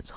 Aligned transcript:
so 0.00 0.14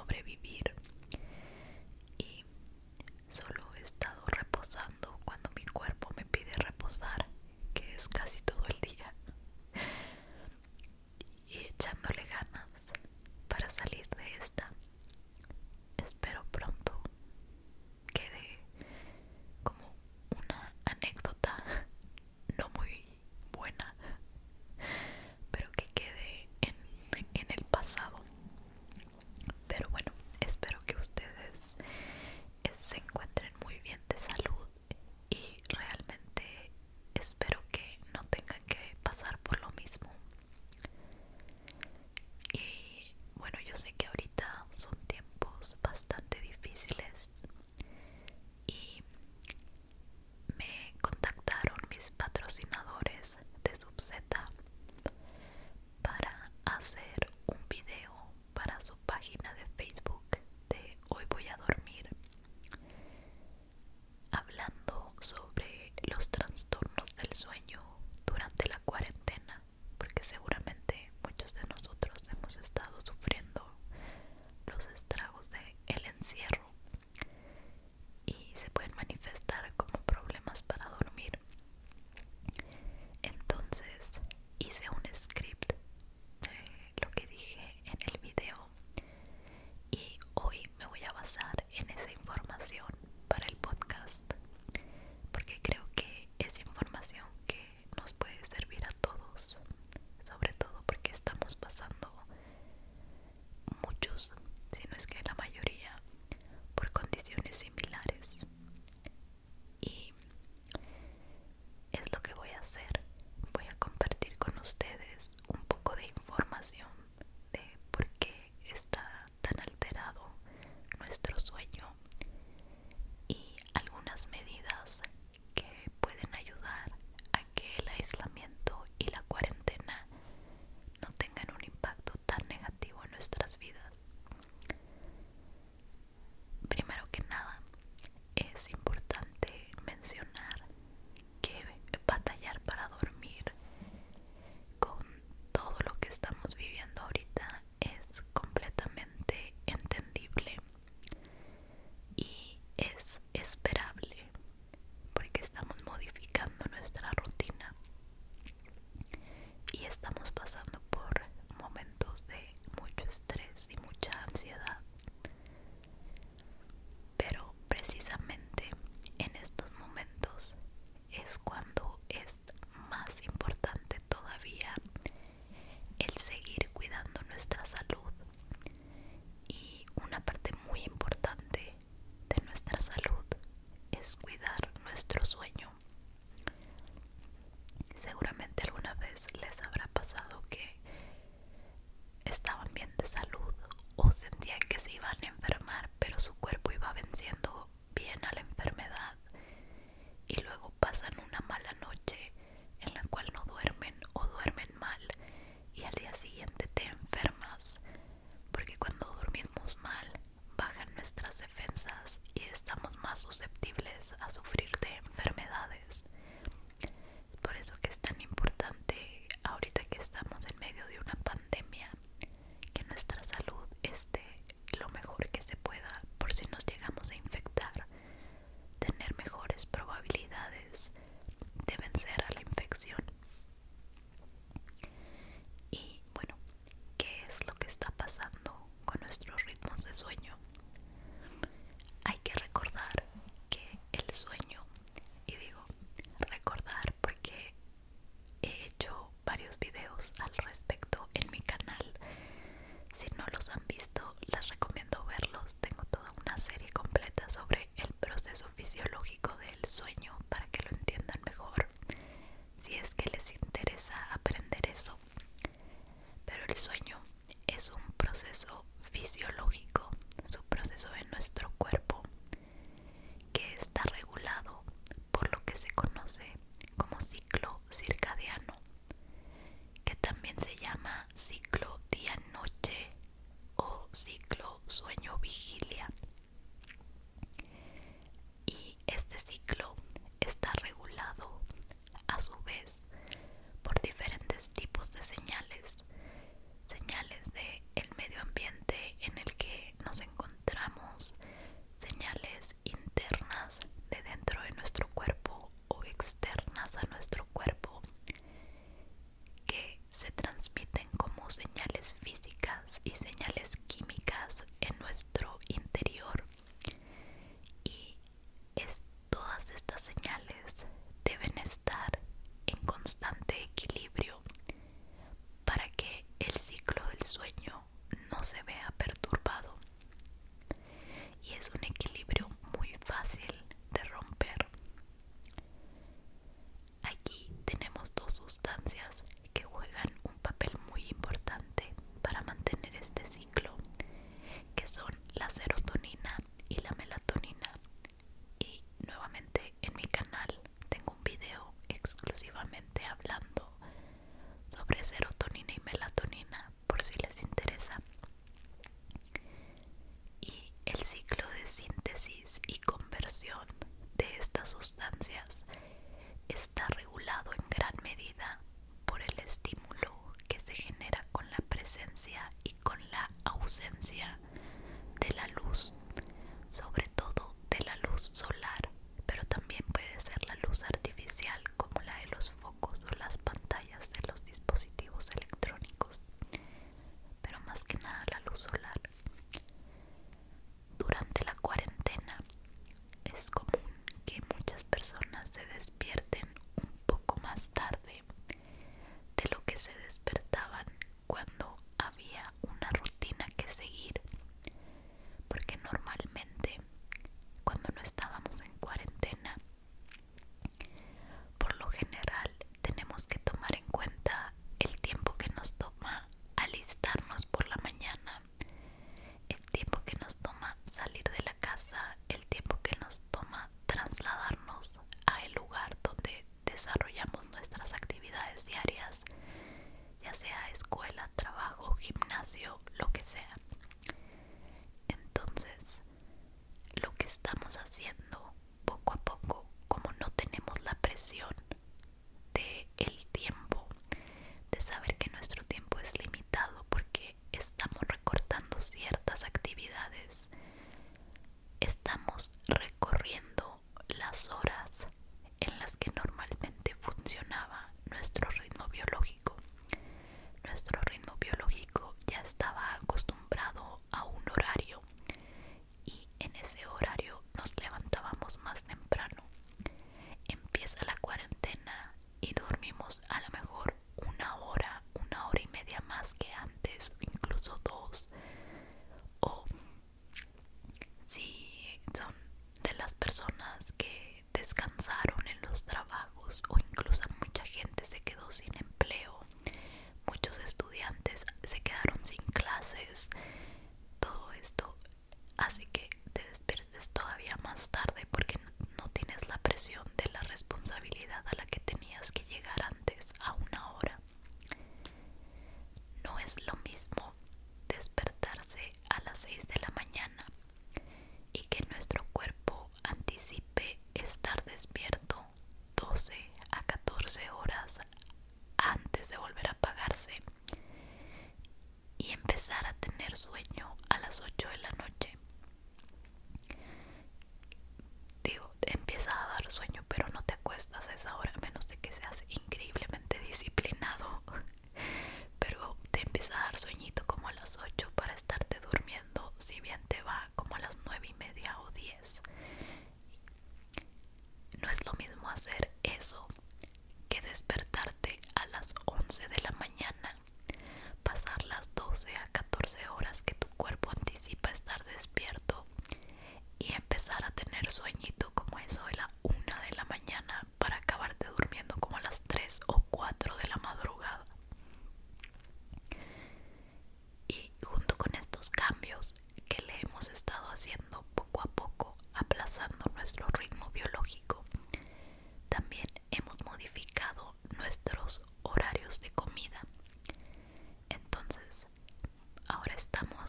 ahora 582.61 582.75
estamos 582.77 583.20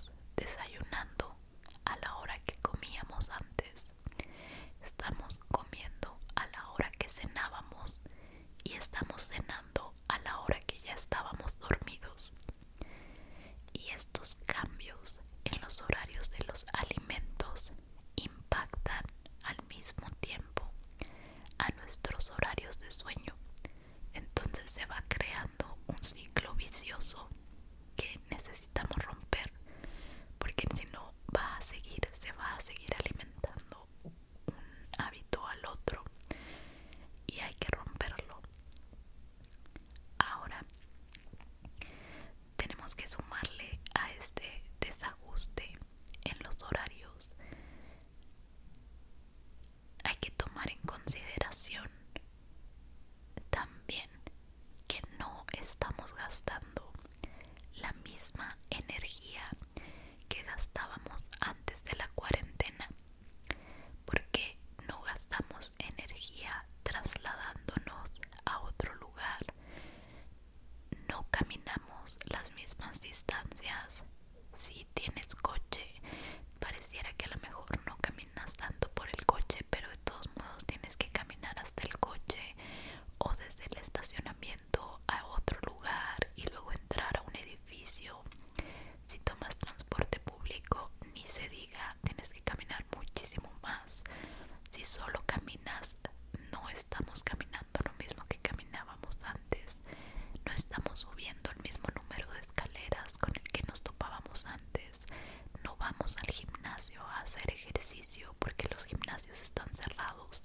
vamos 105.82 106.16
al 106.16 106.32
gimnasio 106.32 107.02
a 107.02 107.22
hacer 107.22 107.50
ejercicio 107.50 108.34
porque 108.38 108.68
los 108.70 108.84
gimnasios 108.84 109.42
están 109.42 109.68
cerrados. 109.74 110.44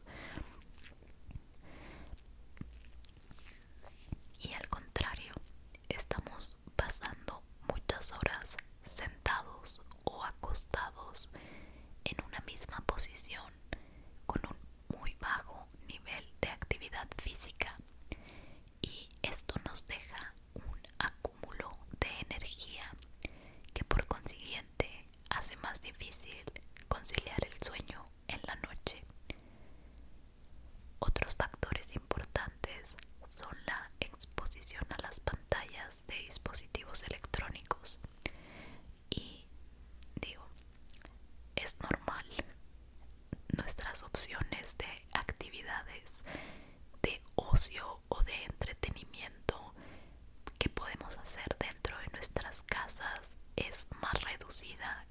difícil 26.24 26.46
conciliar 26.88 27.38
el 27.46 27.64
sueño 27.64 28.08
en 28.28 28.40
la 28.48 28.56
noche. 28.56 29.04
Otros 31.00 31.36
factores 31.36 31.96
importantes 31.96 32.96
son 33.36 33.56
la 33.66 33.92
exposición 34.00 34.84
a 34.90 35.02
las 35.04 35.20
pantallas 35.20 36.06
de 36.08 36.16
dispositivos 36.16 37.04
electrónicos 37.04 38.00
y 39.12 39.46
digo, 40.20 40.48
es 41.56 41.78
normal 41.82 42.26
nuestras 43.56 44.02
opciones 44.04 44.76
de 44.78 44.88
actividades 45.14 46.24
de 47.04 47.22
ocio 47.36 48.00
o 48.10 48.24
de 48.24 48.44
entretenimiento 48.46 49.74
que 50.58 50.70
podemos 50.70 51.16
hacer 51.18 51.56
dentro 51.60 51.98
de 52.00 52.08
nuestras 52.14 52.64
casas 52.64 53.38
es 53.56 53.88
más 54.02 54.20
reducida 54.24 55.07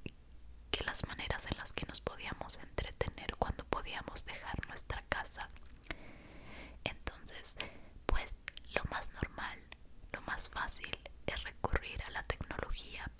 las 0.96 1.08
maneras 1.08 1.46
en 1.50 1.58
las 1.58 1.72
que 1.72 1.84
nos 1.84 2.00
podíamos 2.00 2.56
entretener 2.56 3.36
cuando 3.36 3.64
podíamos 3.66 4.24
dejar 4.24 4.66
nuestra 4.66 5.04
casa. 5.10 5.50
Entonces, 6.84 7.54
pues 8.06 8.34
lo 8.74 8.82
más 8.90 9.10
normal, 9.12 9.58
lo 10.14 10.22
más 10.22 10.48
fácil 10.48 10.96
es 11.26 11.42
recurrir 11.44 12.02
a 12.06 12.10
la 12.12 12.22
tecnología 12.22 13.10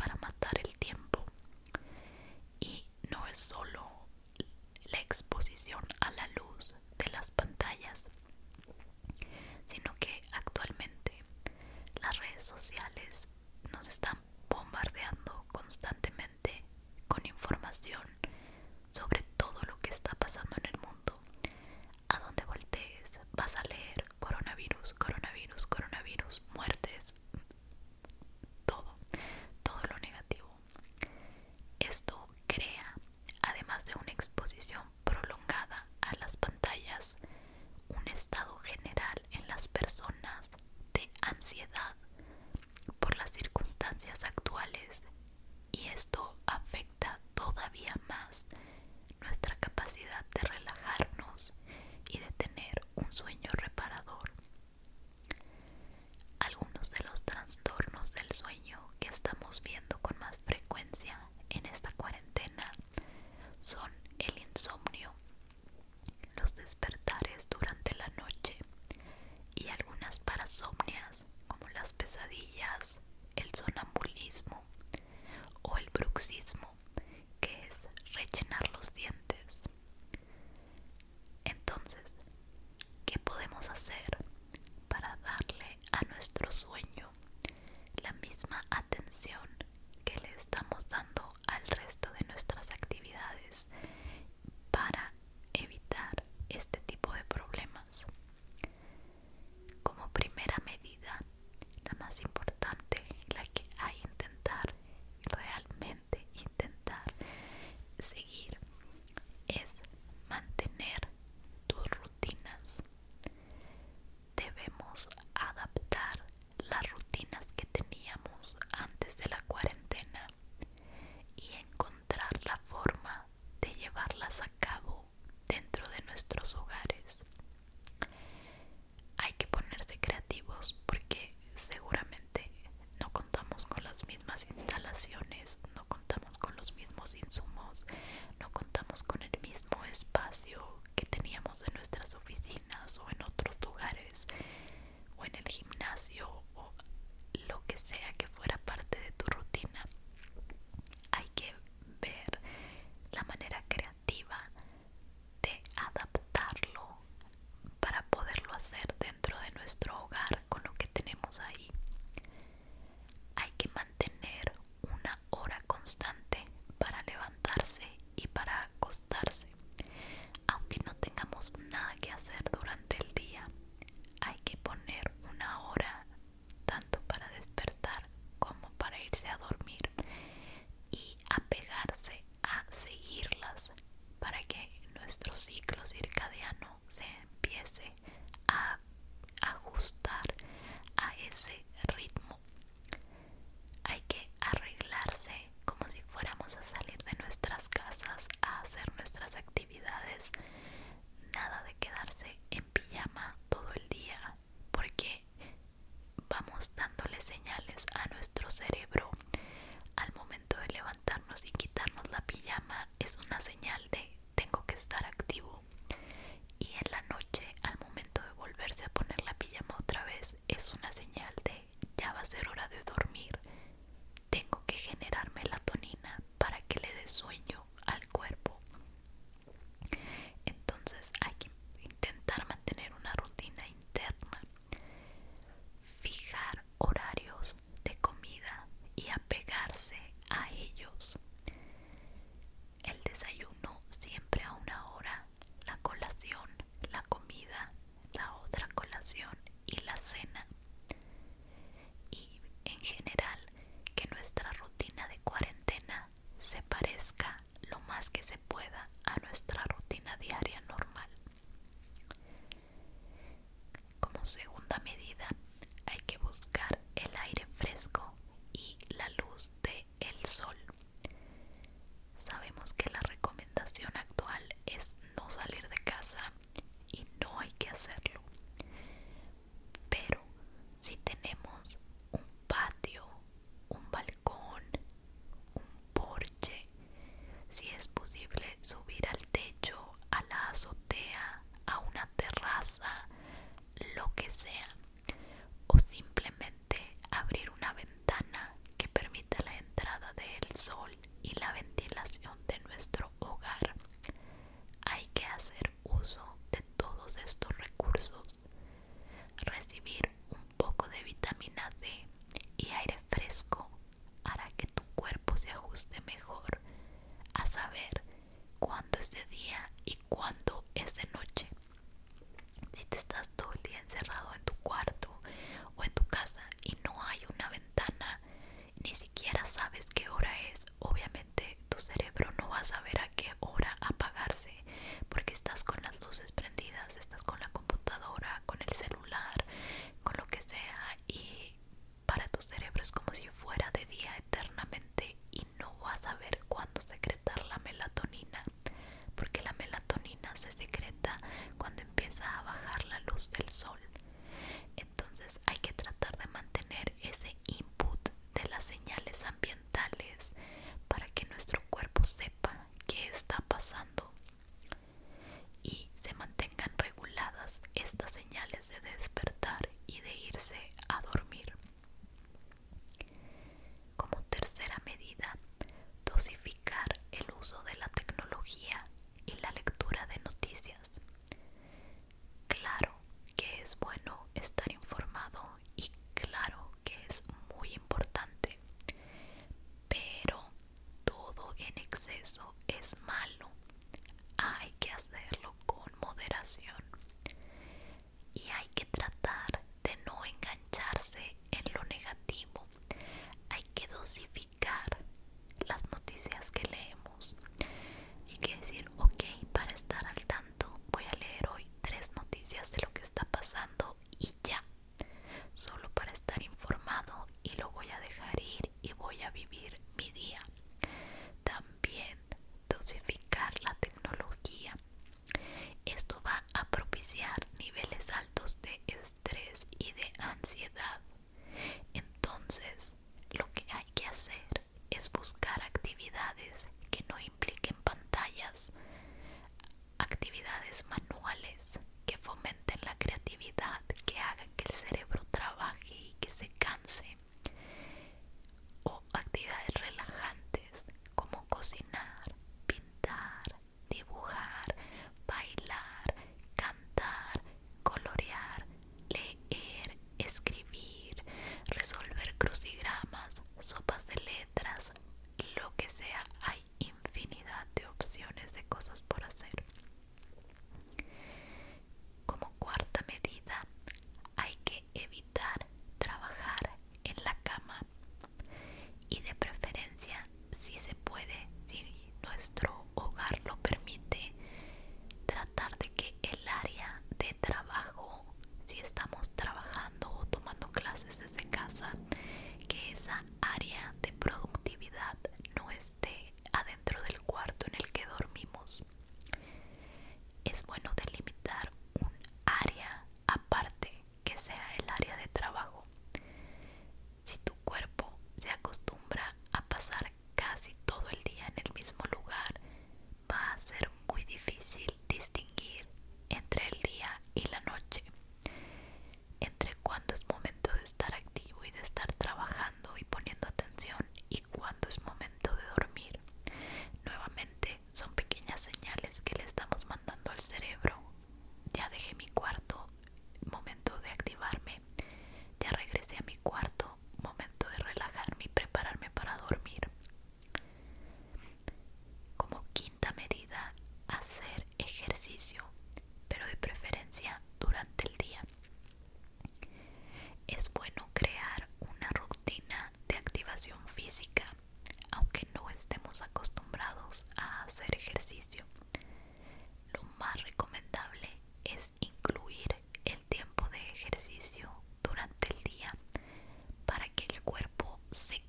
sick. 568.17 568.46